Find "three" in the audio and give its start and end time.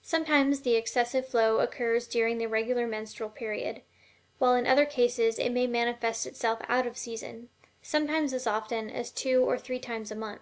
9.58-9.78